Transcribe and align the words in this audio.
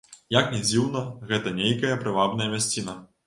Як 0.35 0.47
ні 0.53 0.61
дзіўна, 0.67 1.03
гэта 1.31 1.53
нейкая 1.59 1.93
прывабная 2.05 2.49
мясціна. 2.57 2.99